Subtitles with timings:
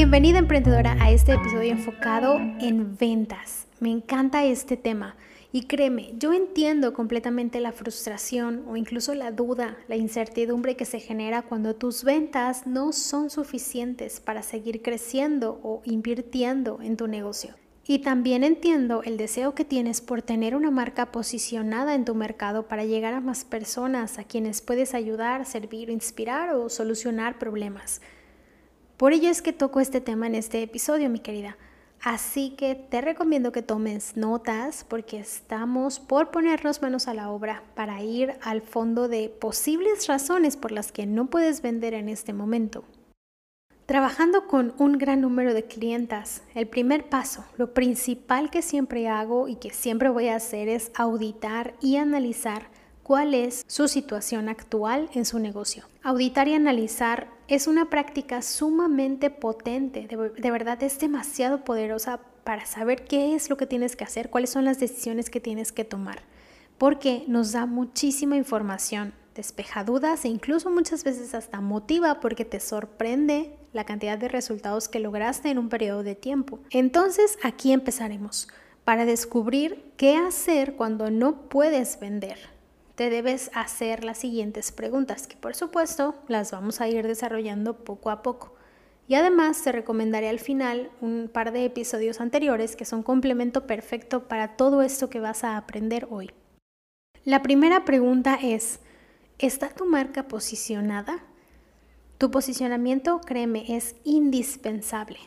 [0.00, 3.66] Bienvenida emprendedora a este episodio enfocado en ventas.
[3.80, 5.14] Me encanta este tema
[5.52, 11.00] y créeme, yo entiendo completamente la frustración o incluso la duda, la incertidumbre que se
[11.00, 17.54] genera cuando tus ventas no son suficientes para seguir creciendo o invirtiendo en tu negocio.
[17.86, 22.68] Y también entiendo el deseo que tienes por tener una marca posicionada en tu mercado
[22.68, 28.00] para llegar a más personas a quienes puedes ayudar, servir, inspirar o solucionar problemas.
[29.00, 31.56] Por ello es que toco este tema en este episodio, mi querida.
[32.02, 37.62] Así que te recomiendo que tomes notas porque estamos por ponernos manos a la obra
[37.74, 42.34] para ir al fondo de posibles razones por las que no puedes vender en este
[42.34, 42.84] momento.
[43.86, 49.48] Trabajando con un gran número de clientas, el primer paso, lo principal que siempre hago
[49.48, 52.68] y que siempre voy a hacer es auditar y analizar
[53.10, 55.82] cuál es su situación actual en su negocio.
[56.04, 63.02] Auditar y analizar es una práctica sumamente potente, de, verdad es demasiado poderosa para saber
[63.02, 66.22] qué es lo que tienes que hacer, cuáles son las decisiones que tienes que tomar,
[66.78, 72.60] porque nos da muchísima información, despeja dudas e incluso muchas veces hasta motiva porque te
[72.60, 76.60] sorprende la cantidad de resultados que lograste en un periodo de tiempo.
[76.70, 78.46] Entonces aquí empezaremos
[78.84, 82.59] para descubrir qué hacer cuando no puedes vender
[83.00, 88.10] te debes hacer las siguientes preguntas, que por supuesto las vamos a ir desarrollando poco
[88.10, 88.52] a poco.
[89.08, 94.28] Y además te recomendaré al final un par de episodios anteriores que son complemento perfecto
[94.28, 96.30] para todo esto que vas a aprender hoy.
[97.24, 98.80] La primera pregunta es,
[99.38, 101.24] ¿está tu marca posicionada?
[102.18, 105.20] Tu posicionamiento, créeme, es indispensable.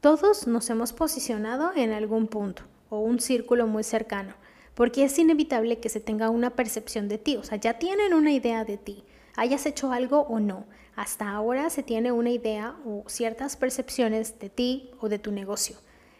[0.00, 4.34] Todos nos hemos posicionado en algún punto o un círculo muy cercano
[4.76, 8.30] porque es inevitable que se tenga una percepción de ti, o sea, ya tienen una
[8.30, 9.04] idea de ti,
[9.34, 10.66] hayas hecho algo o no.
[10.94, 15.76] Hasta ahora se tiene una idea o ciertas percepciones de ti o de tu negocio.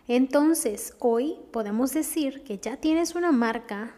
[0.08, 3.94] Entonces, hoy podemos decir que ya tienes una marca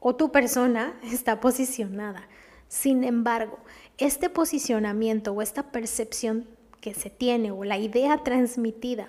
[0.00, 2.28] o tu persona está posicionada.
[2.66, 3.60] Sin embargo,
[3.96, 6.48] este posicionamiento o esta percepción
[6.80, 9.08] que se tiene o la idea transmitida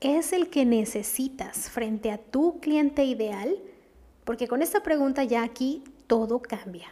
[0.00, 3.58] es el que necesitas frente a tu cliente ideal
[4.28, 6.88] porque con esta pregunta ya aquí todo cambia.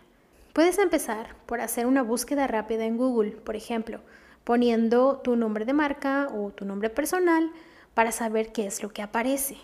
[0.54, 4.00] Puedes empezar por hacer una búsqueda rápida en Google, por ejemplo,
[4.42, 7.52] poniendo tu nombre de marca o tu nombre personal
[7.92, 9.58] para saber qué es lo que aparece.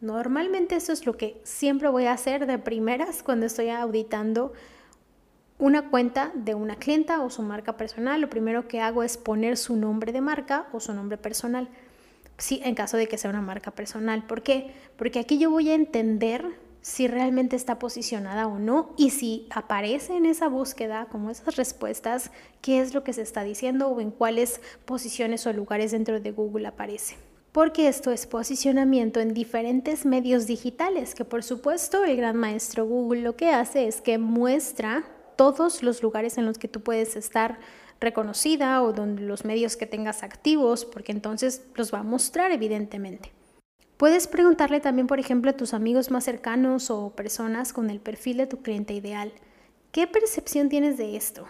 [0.00, 4.52] Normalmente eso es lo que siempre voy a hacer de primeras cuando estoy auditando
[5.58, 8.20] una cuenta de una clienta o su marca personal.
[8.20, 11.68] Lo primero que hago es poner su nombre de marca o su nombre personal.
[12.36, 14.26] Sí, en caso de que sea una marca personal.
[14.26, 14.74] ¿Por qué?
[14.96, 20.16] Porque aquí yo voy a entender si realmente está posicionada o no y si aparece
[20.16, 24.10] en esa búsqueda como esas respuestas, qué es lo que se está diciendo o en
[24.10, 27.16] cuáles posiciones o lugares dentro de Google aparece.
[27.52, 33.22] Porque esto es posicionamiento en diferentes medios digitales, que por supuesto el gran maestro Google
[33.22, 35.04] lo que hace es que muestra
[35.36, 37.58] todos los lugares en los que tú puedes estar
[38.00, 43.32] reconocida o donde los medios que tengas activos, porque entonces los va a mostrar evidentemente.
[44.02, 48.38] Puedes preguntarle también, por ejemplo, a tus amigos más cercanos o personas con el perfil
[48.38, 49.30] de tu cliente ideal,
[49.92, 51.46] ¿qué percepción tienes de esto?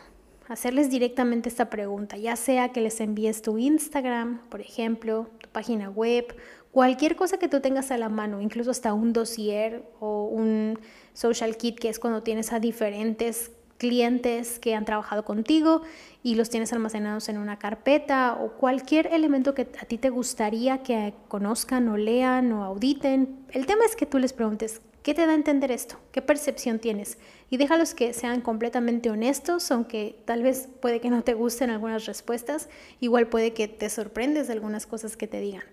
[0.49, 5.89] Hacerles directamente esta pregunta, ya sea que les envíes tu Instagram, por ejemplo, tu página
[5.89, 6.27] web,
[6.73, 10.79] cualquier cosa que tú tengas a la mano, incluso hasta un dossier o un
[11.15, 13.51] social kit, que es cuando tienes a diferentes
[13.83, 15.83] clientes que han trabajado contigo
[16.23, 20.85] y los tienes almacenados en una carpeta o cualquier elemento que a ti te gustaría
[20.85, 23.45] que conozcan o lean o auditen.
[23.51, 25.97] El tema es que tú les preguntes, ¿qué te da a entender esto?
[26.13, 27.19] ¿Qué percepción tienes?
[27.51, 32.07] Y déjalos que sean completamente honestos, aunque tal vez puede que no te gusten algunas
[32.07, 32.69] respuestas,
[33.01, 35.65] igual puede que te sorprendes de algunas cosas que te digan.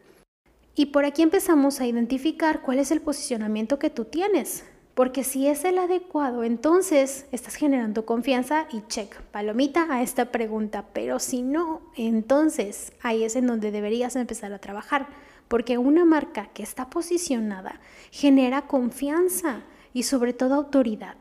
[0.74, 4.64] Y por aquí empezamos a identificar cuál es el posicionamiento que tú tienes.
[4.94, 10.86] Porque si es el adecuado, entonces estás generando confianza y check, palomita a esta pregunta.
[10.94, 15.08] Pero si no, entonces ahí es en donde deberías empezar a trabajar.
[15.48, 17.80] Porque una marca que está posicionada
[18.12, 19.64] genera confianza
[19.94, 21.16] y sobre todo autoridad.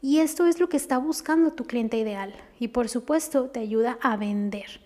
[0.00, 2.34] Y esto es lo que está buscando tu cliente ideal.
[2.60, 4.80] Y por supuesto te ayuda a vender.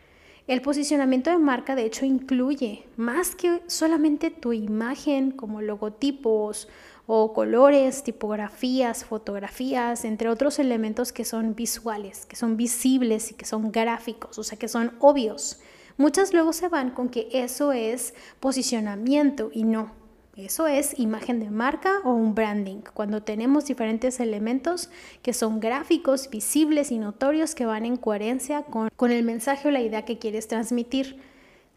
[0.49, 6.69] El posicionamiento de marca de hecho incluye más que solamente tu imagen como logotipos
[7.11, 13.47] o colores, tipografías, fotografías, entre otros elementos que son visuales, que son visibles y que
[13.47, 15.59] son gráficos, o sea, que son obvios.
[15.97, 19.91] Muchas luego se van con que eso es posicionamiento y no.
[20.37, 24.91] Eso es imagen de marca o un branding, cuando tenemos diferentes elementos
[25.23, 29.71] que son gráficos, visibles y notorios que van en coherencia con, con el mensaje o
[29.71, 31.19] la idea que quieres transmitir.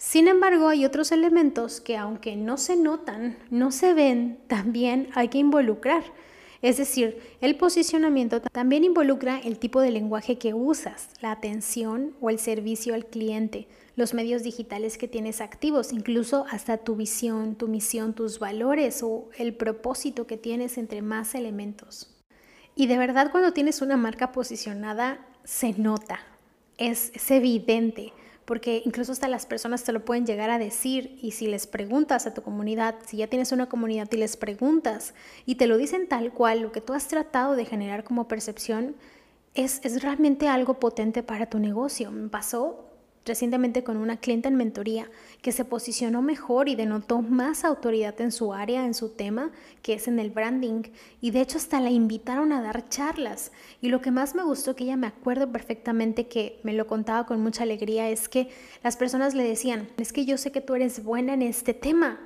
[0.03, 5.27] Sin embargo, hay otros elementos que aunque no se notan, no se ven, también hay
[5.27, 6.03] que involucrar.
[6.63, 12.31] Es decir, el posicionamiento también involucra el tipo de lenguaje que usas, la atención o
[12.31, 17.67] el servicio al cliente, los medios digitales que tienes activos, incluso hasta tu visión, tu
[17.67, 22.11] misión, tus valores o el propósito que tienes entre más elementos.
[22.75, 26.21] Y de verdad cuando tienes una marca posicionada se nota,
[26.79, 28.13] es, evidente
[28.45, 32.25] porque incluso hasta las personas te lo pueden llegar a decir y si les preguntas
[32.25, 35.13] a tu comunidad, si ya tienes una comunidad y les preguntas
[35.45, 38.95] y te lo dicen tal cual, lo que tú has tratado de generar como percepción
[39.53, 42.11] es, es realmente algo potente para tu negocio.
[42.11, 42.90] Me pasó
[43.25, 45.09] recientemente con una clienta en mentoría
[45.41, 49.51] que se posicionó mejor y denotó más autoridad en su área, en su tema,
[49.81, 50.83] que es en el branding.
[51.21, 53.51] Y de hecho hasta la invitaron a dar charlas.
[53.81, 57.25] Y lo que más me gustó, que ella me acuerdo perfectamente que me lo contaba
[57.25, 58.49] con mucha alegría, es que
[58.83, 62.19] las personas le decían, es que yo sé que tú eres buena en este tema.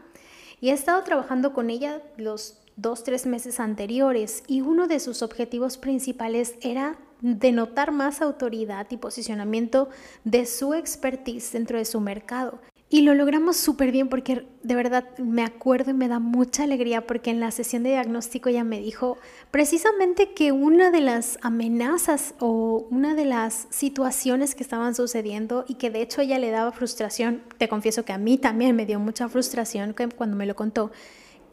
[0.62, 5.22] Y he estado trabajando con ella los dos, tres meses anteriores y uno de sus
[5.22, 9.90] objetivos principales era denotar más autoridad y posicionamiento
[10.24, 12.60] de su expertise dentro de su mercado.
[12.88, 17.08] Y lo logramos súper bien porque de verdad me acuerdo y me da mucha alegría
[17.08, 19.18] porque en la sesión de diagnóstico ella me dijo
[19.50, 25.76] precisamente que una de las amenazas o una de las situaciones que estaban sucediendo y
[25.76, 29.00] que de hecho ella le daba frustración, te confieso que a mí también me dio
[29.00, 30.92] mucha frustración cuando me lo contó,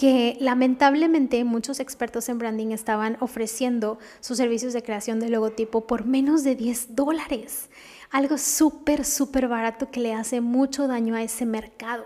[0.02, 6.06] que lamentablemente muchos expertos en branding estaban ofreciendo sus servicios de creación de logotipo por
[6.06, 7.70] menos de 10 dólares.
[8.10, 12.04] Algo súper, súper barato que le hace mucho daño a ese mercado.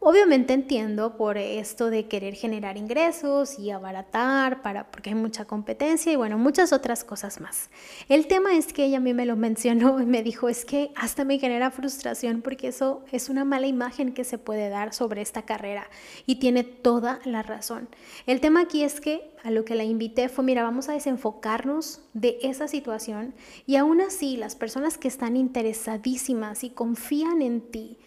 [0.00, 6.12] Obviamente entiendo por esto de querer generar ingresos y abaratar para porque hay mucha competencia
[6.12, 7.68] y bueno, muchas otras cosas más.
[8.08, 10.92] El tema es que ella a mí me lo mencionó y me dijo, es que
[10.94, 15.20] hasta me genera frustración porque eso es una mala imagen que se puede dar sobre
[15.20, 15.90] esta carrera
[16.26, 17.88] y tiene toda la razón.
[18.26, 22.02] El tema aquí es que a lo que la invité fue, mira, vamos a desenfocarnos
[22.14, 23.34] de esa situación
[23.66, 27.98] y aún así las personas que están interesadísimas y confían en ti,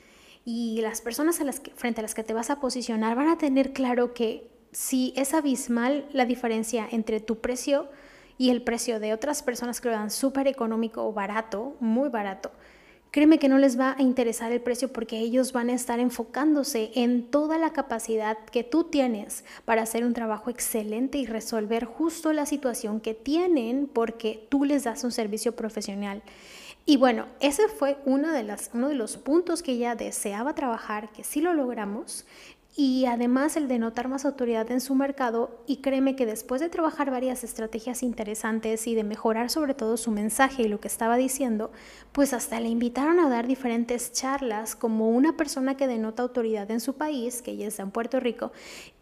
[0.46, 3.30] y las personas a las que, frente a las que te vas a posicionar van
[3.30, 7.90] a tener claro que si es abismal la diferencia entre tu precio
[8.38, 12.52] y el precio de otras personas que lo dan súper económico o barato, muy barato,
[13.12, 16.92] créeme que no les va a interesar el precio porque ellos van a estar enfocándose
[16.96, 22.34] en toda la capacidad que tú tienes para hacer un trabajo excelente y resolver justo
[22.34, 26.24] la situación que tienen porque tú les das un servicio profesional.
[26.86, 31.24] Y bueno, ese fue uno de, uno de los puntos que ella deseaba trabajar, que
[31.24, 32.26] sí lo logramos,
[32.76, 36.70] y además el de notar más autoridad en su mercado y créeme que después de
[36.70, 41.18] trabajar varias estrategias interesantes y de mejorar sobre todo su mensaje y lo que estaba
[41.18, 41.72] diciendo,
[42.14, 46.80] pues hasta le invitaron a dar diferentes charlas como una persona que denota autoridad en
[46.80, 48.54] su país, que ella está en Puerto Rico,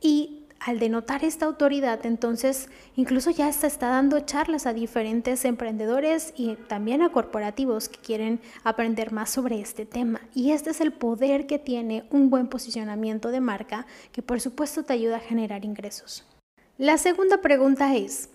[0.02, 6.34] y al denotar esta autoridad, entonces incluso ya se está dando charlas a diferentes emprendedores
[6.36, 10.22] y también a corporativos que quieren aprender más sobre este tema.
[10.34, 14.84] Y este es el poder que tiene un buen posicionamiento de marca que por supuesto
[14.84, 16.26] te ayuda a generar ingresos.
[16.78, 18.30] La segunda pregunta es,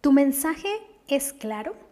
[0.00, 0.68] ¿tu mensaje
[1.08, 1.87] es claro?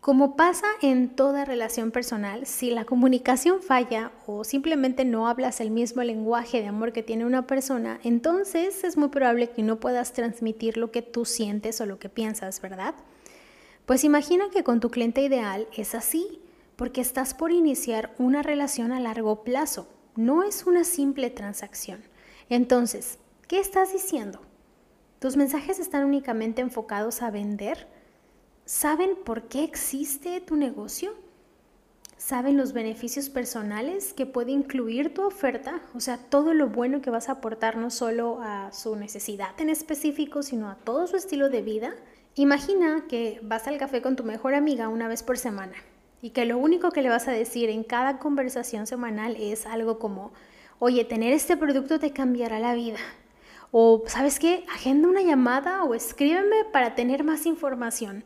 [0.00, 5.72] Como pasa en toda relación personal, si la comunicación falla o simplemente no hablas el
[5.72, 10.12] mismo lenguaje de amor que tiene una persona, entonces es muy probable que no puedas
[10.12, 12.94] transmitir lo que tú sientes o lo que piensas, ¿verdad?
[13.86, 16.40] Pues imagina que con tu cliente ideal es así,
[16.76, 22.04] porque estás por iniciar una relación a largo plazo, no es una simple transacción.
[22.48, 24.40] Entonces, ¿qué estás diciendo?
[25.18, 27.97] ¿Tus mensajes están únicamente enfocados a vender?
[28.68, 31.14] ¿Saben por qué existe tu negocio?
[32.18, 35.80] ¿Saben los beneficios personales que puede incluir tu oferta?
[35.94, 39.70] O sea, todo lo bueno que vas a aportar no solo a su necesidad en
[39.70, 41.94] específico, sino a todo su estilo de vida.
[42.34, 45.72] Imagina que vas al café con tu mejor amiga una vez por semana
[46.20, 49.98] y que lo único que le vas a decir en cada conversación semanal es algo
[49.98, 50.30] como,
[50.78, 52.98] oye, tener este producto te cambiará la vida.
[53.70, 54.66] O, ¿sabes qué?
[54.70, 58.24] Agenda una llamada o escríbeme para tener más información.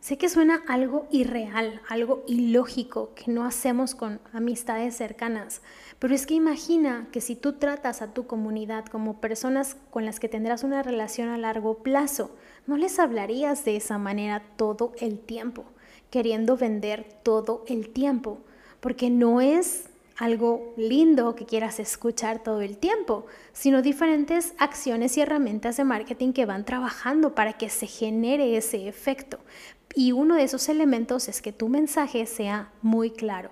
[0.00, 5.60] Sé que suena algo irreal, algo ilógico que no hacemos con amistades cercanas,
[5.98, 10.18] pero es que imagina que si tú tratas a tu comunidad como personas con las
[10.18, 12.34] que tendrás una relación a largo plazo,
[12.66, 15.66] no les hablarías de esa manera todo el tiempo,
[16.08, 18.38] queriendo vender todo el tiempo,
[18.80, 25.20] porque no es algo lindo que quieras escuchar todo el tiempo, sino diferentes acciones y
[25.20, 29.40] herramientas de marketing que van trabajando para que se genere ese efecto.
[29.94, 33.50] Y uno de esos elementos es que tu mensaje sea muy claro.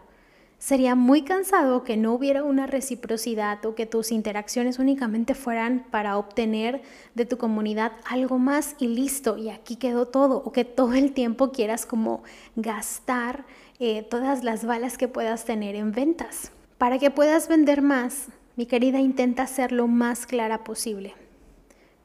[0.58, 6.18] Sería muy cansado que no hubiera una reciprocidad o que tus interacciones únicamente fueran para
[6.18, 6.82] obtener
[7.14, 11.12] de tu comunidad algo más y listo, y aquí quedó todo, o que todo el
[11.12, 12.24] tiempo quieras como
[12.56, 13.44] gastar
[13.78, 16.50] eh, todas las balas que puedas tener en ventas.
[16.76, 18.26] Para que puedas vender más,
[18.56, 21.14] mi querida, intenta ser lo más clara posible.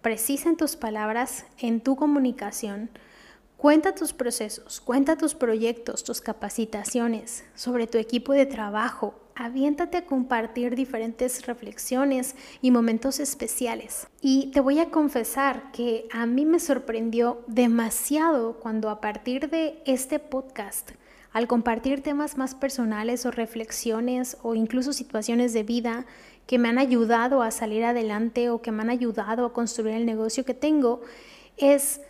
[0.03, 2.91] Precisa en tus palabras, en tu comunicación.
[3.63, 9.15] Cuenta tus procesos, cuenta tus proyectos, tus capacitaciones sobre tu equipo de trabajo.
[9.35, 14.07] Aviéntate a compartir diferentes reflexiones y momentos especiales.
[14.19, 19.81] Y te voy a confesar que a mí me sorprendió demasiado cuando a partir de
[19.85, 20.91] este podcast
[21.31, 26.05] al compartir temas más personales o reflexiones o incluso situaciones de vida
[26.47, 30.05] que me han ayudado a salir adelante o que me han ayudado a construir el
[30.05, 30.99] negocio que tengo,
[31.55, 32.01] es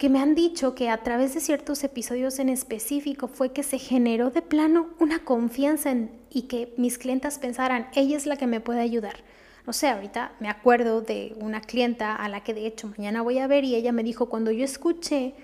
[0.00, 3.78] que me han dicho que a través de ciertos episodios en específico fue que se
[3.78, 8.46] generó de plano una confianza en, y que mis clientas pensaran, ella es la que
[8.46, 9.16] me puede ayudar.
[9.66, 13.40] No sé, ahorita me acuerdo de una clienta a la que de hecho mañana voy
[13.40, 15.34] a ver y ella me dijo, cuando yo escuché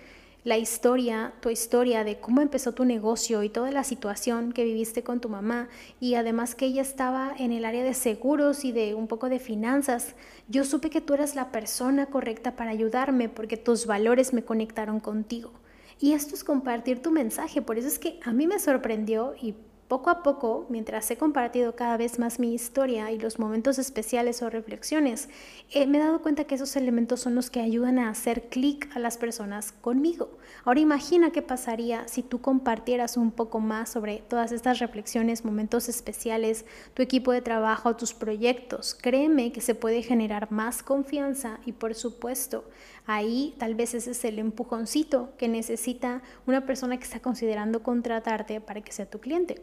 [0.46, 5.02] la historia, tu historia de cómo empezó tu negocio y toda la situación que viviste
[5.02, 5.68] con tu mamá.
[5.98, 9.40] Y además que ella estaba en el área de seguros y de un poco de
[9.40, 10.14] finanzas,
[10.46, 15.00] yo supe que tú eras la persona correcta para ayudarme porque tus valores me conectaron
[15.00, 15.50] contigo.
[15.98, 19.56] Y esto es compartir tu mensaje, por eso es que a mí me sorprendió y
[19.88, 24.42] poco a poco, mientras he compartido cada vez más mi historia y los momentos especiales
[24.42, 25.28] o reflexiones,
[25.70, 28.88] eh, me he dado cuenta que esos elementos son los que ayudan a hacer clic
[28.96, 30.38] a las personas conmigo.
[30.64, 35.88] Ahora imagina qué pasaría si tú compartieras un poco más sobre todas estas reflexiones, momentos
[35.88, 36.64] especiales,
[36.94, 38.94] tu equipo de trabajo, tus proyectos.
[38.94, 42.64] Créeme que se puede generar más confianza y por supuesto
[43.06, 48.60] ahí tal vez ese es el empujoncito que necesita una persona que está considerando contratarte
[48.60, 49.62] para que sea tu cliente.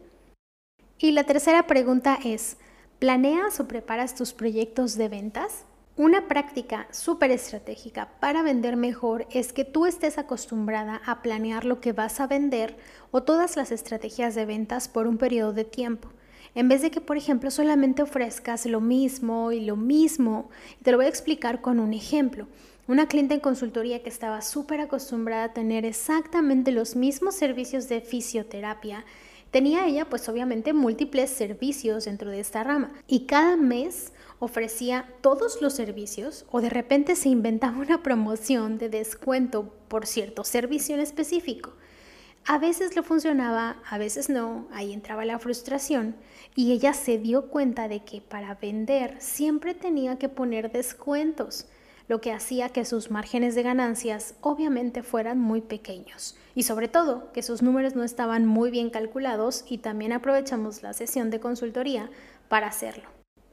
[0.98, 2.56] Y la tercera pregunta es,
[2.98, 5.64] ¿planeas o preparas tus proyectos de ventas?
[5.96, 11.80] Una práctica súper estratégica para vender mejor es que tú estés acostumbrada a planear lo
[11.80, 12.76] que vas a vender
[13.12, 16.08] o todas las estrategias de ventas por un periodo de tiempo.
[16.56, 20.50] En vez de que, por ejemplo, solamente ofrezcas lo mismo y lo mismo.
[20.82, 22.48] Te lo voy a explicar con un ejemplo.
[22.86, 28.00] Una cliente en consultoría que estaba súper acostumbrada a tener exactamente los mismos servicios de
[28.00, 29.04] fisioterapia
[29.54, 35.62] Tenía ella pues obviamente múltiples servicios dentro de esta rama y cada mes ofrecía todos
[35.62, 41.02] los servicios o de repente se inventaba una promoción de descuento por cierto servicio en
[41.02, 41.72] específico.
[42.46, 46.16] A veces le funcionaba, a veces no, ahí entraba la frustración
[46.56, 51.66] y ella se dio cuenta de que para vender siempre tenía que poner descuentos
[52.08, 57.32] lo que hacía que sus márgenes de ganancias obviamente fueran muy pequeños y sobre todo
[57.32, 62.10] que sus números no estaban muy bien calculados y también aprovechamos la sesión de consultoría
[62.48, 63.04] para hacerlo.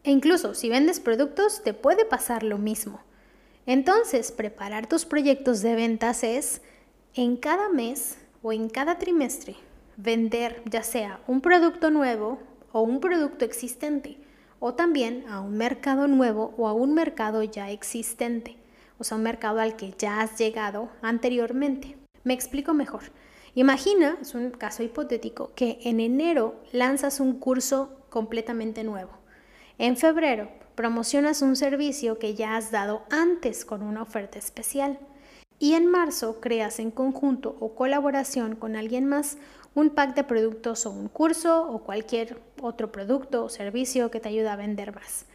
[0.03, 3.01] E incluso si vendes productos te puede pasar lo mismo.
[3.65, 6.61] Entonces, preparar tus proyectos de ventas es
[7.13, 9.55] en cada mes o en cada trimestre
[9.97, 12.39] vender ya sea un producto nuevo
[12.71, 14.17] o un producto existente
[14.61, 18.57] o también a un mercado nuevo o a un mercado ya existente,
[18.99, 21.97] o sea, un mercado al que ya has llegado anteriormente.
[22.23, 23.01] Me explico mejor.
[23.55, 29.11] Imagina, es un caso hipotético, que en enero lanzas un curso completamente nuevo.
[29.79, 34.99] En febrero promocionas un servicio que ya has dado antes con una oferta especial.
[35.57, 39.37] Y en marzo creas en conjunto o colaboración con alguien más
[39.73, 44.29] un pack de productos o un curso o cualquier otro producto o servicio que te
[44.29, 45.25] ayude a vender más.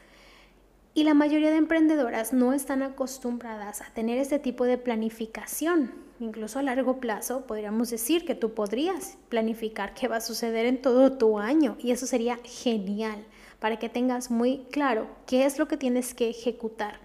[0.94, 5.92] Y la mayoría de emprendedoras no están acostumbradas a tener este tipo de planificación.
[6.20, 10.80] Incluso a largo plazo podríamos decir que tú podrías planificar qué va a suceder en
[10.80, 13.26] todo tu año y eso sería genial
[13.60, 16.98] para que tengas muy claro qué es lo que tienes que ejecutar.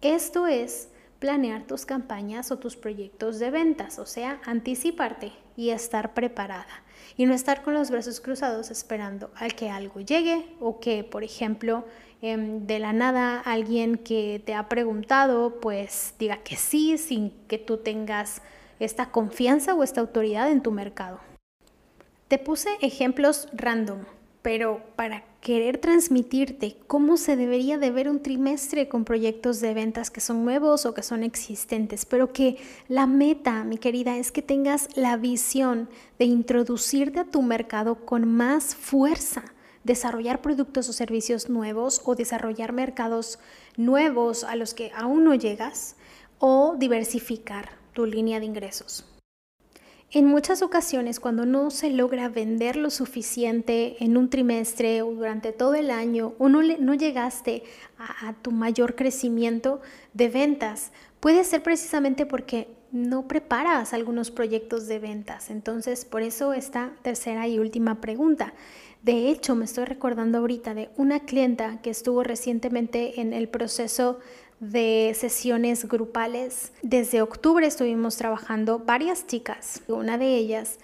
[0.00, 6.14] Esto es planear tus campañas o tus proyectos de ventas, o sea, anticiparte y estar
[6.14, 6.66] preparada
[7.16, 11.24] y no estar con los brazos cruzados esperando al que algo llegue o que, por
[11.24, 11.84] ejemplo,
[12.22, 17.58] em, de la nada alguien que te ha preguntado pues diga que sí sin que
[17.58, 18.42] tú tengas
[18.78, 21.20] esta confianza o esta autoridad en tu mercado.
[22.28, 24.00] Te puse ejemplos random,
[24.46, 30.08] pero para querer transmitirte cómo se debería de ver un trimestre con proyectos de ventas
[30.08, 34.42] que son nuevos o que son existentes, pero que la meta, mi querida, es que
[34.42, 35.88] tengas la visión
[36.20, 39.42] de introducirte a tu mercado con más fuerza,
[39.82, 43.40] desarrollar productos o servicios nuevos o desarrollar mercados
[43.76, 45.96] nuevos a los que aún no llegas
[46.38, 49.15] o diversificar tu línea de ingresos.
[50.16, 55.52] En muchas ocasiones, cuando no se logra vender lo suficiente en un trimestre o durante
[55.52, 57.64] todo el año, o no, no llegaste
[57.98, 59.82] a, a tu mayor crecimiento
[60.14, 65.50] de ventas, puede ser precisamente porque no preparas algunos proyectos de ventas.
[65.50, 68.54] Entonces, por eso esta tercera y última pregunta.
[69.02, 74.18] De hecho, me estoy recordando ahorita de una clienta que estuvo recientemente en el proceso
[74.60, 76.72] de sesiones grupales.
[76.82, 79.82] Desde octubre estuvimos trabajando varias chicas.
[79.88, 80.78] Una de ellas,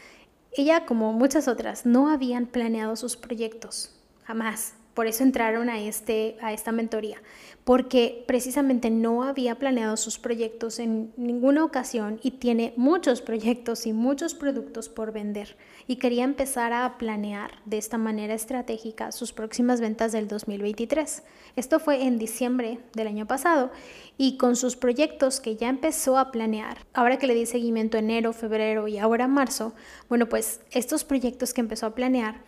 [0.52, 4.74] ella como muchas otras, no habían planeado sus proyectos, jamás.
[4.94, 7.22] Por eso entraron a, este, a esta mentoría,
[7.64, 13.92] porque precisamente no había planeado sus proyectos en ninguna ocasión y tiene muchos proyectos y
[13.92, 15.56] muchos productos por vender
[15.86, 21.22] y quería empezar a planear de esta manera estratégica sus próximas ventas del 2023.
[21.56, 23.70] Esto fue en diciembre del año pasado
[24.18, 28.32] y con sus proyectos que ya empezó a planear, ahora que le di seguimiento enero,
[28.32, 29.74] febrero y ahora marzo,
[30.08, 32.42] bueno, pues estos proyectos que empezó a planear,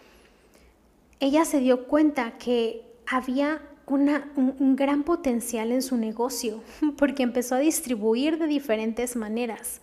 [1.20, 6.62] ella se dio cuenta que había un, gran potencial en su negocio
[6.96, 9.80] porque empezó a distribuir de diferentes maneras,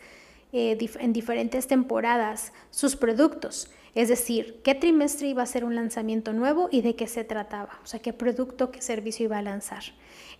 [0.53, 3.71] eh, en diferentes temporadas, sus productos.
[3.93, 7.79] Es decir, qué trimestre iba a ser un lanzamiento nuevo y de qué se trataba,
[7.83, 9.83] o sea, qué producto, qué servicio iba a lanzar.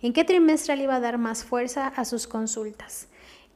[0.00, 3.08] En qué trimestre le iba a dar más fuerza a sus consultas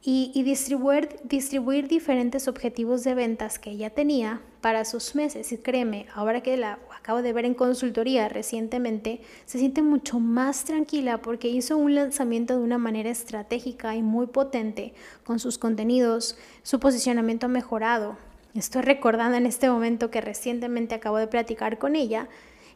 [0.03, 5.51] y, distribuir, distribuir diferentes objetivos de ventas que ella tenía para sus meses.
[5.51, 10.65] Y créeme, ahora que la acabo de ver en consultoría recientemente, se siente mucho más
[10.65, 16.37] tranquila porque hizo un lanzamiento de una manera estratégica y muy potente con sus contenidos,
[16.63, 18.17] su posicionamiento mejorado.
[18.53, 22.27] Estoy recordando en este momento que recientemente acabo de platicar con ella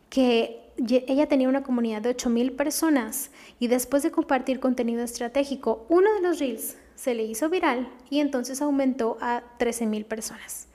[0.10, 6.14] que ella tenía una comunidad de 8000 personas y después de compartir contenido estratégico, uno
[6.14, 10.68] de los reels se le hizo viral y entonces aumentó a 13.000 personas.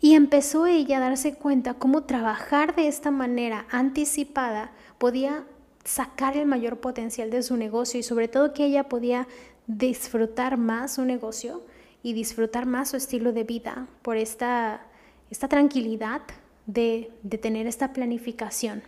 [0.00, 5.44] Y empezó ella a darse cuenta cómo trabajar de esta manera anticipada podía
[5.82, 9.26] sacar el mayor potencial de su negocio y sobre todo que ella podía
[9.66, 11.64] disfrutar más su negocio
[12.04, 14.86] y disfrutar más su estilo de vida por esta,
[15.28, 16.22] esta tranquilidad
[16.66, 18.84] de, de tener esta planificación.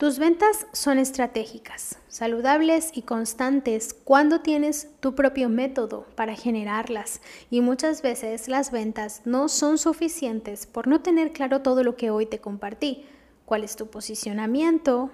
[0.00, 7.20] Tus ventas son estratégicas, saludables y constantes cuando tienes tu propio método para generarlas.
[7.50, 12.08] Y muchas veces las ventas no son suficientes por no tener claro todo lo que
[12.08, 13.04] hoy te compartí,
[13.44, 15.10] cuál es tu posicionamiento,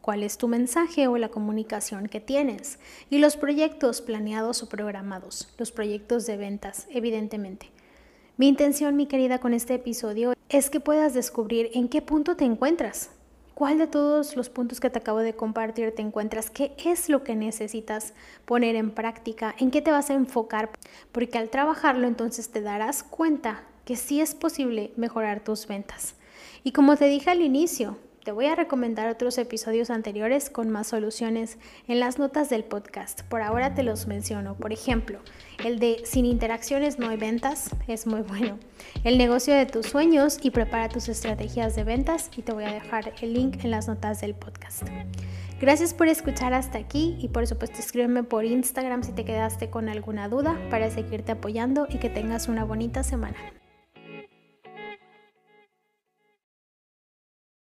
[0.00, 2.78] cuál es tu mensaje o la comunicación que tienes
[3.10, 7.70] y los proyectos planeados o programados, los proyectos de ventas, evidentemente.
[8.38, 12.46] Mi intención, mi querida, con este episodio es que puedas descubrir en qué punto te
[12.46, 13.10] encuentras
[13.60, 16.48] ¿Cuál de todos los puntos que te acabo de compartir te encuentras?
[16.48, 18.14] ¿Qué es lo que necesitas
[18.46, 19.54] poner en práctica?
[19.58, 20.70] ¿En qué te vas a enfocar?
[21.12, 26.14] Porque al trabajarlo entonces te darás cuenta que sí es posible mejorar tus ventas.
[26.64, 30.88] Y como te dije al inicio, te voy a recomendar otros episodios anteriores con más
[30.88, 33.22] soluciones en las notas del podcast.
[33.22, 34.54] Por ahora te los menciono.
[34.56, 35.20] Por ejemplo,
[35.64, 38.58] el de Sin interacciones no hay ventas es muy bueno.
[39.04, 42.72] El negocio de tus sueños y prepara tus estrategias de ventas y te voy a
[42.72, 44.82] dejar el link en las notas del podcast.
[45.60, 49.88] Gracias por escuchar hasta aquí y por supuesto escríbeme por Instagram si te quedaste con
[49.88, 53.36] alguna duda para seguirte apoyando y que tengas una bonita semana.